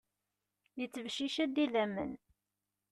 Yettbeccic-d 0.79 1.55
idammen. 1.63 2.11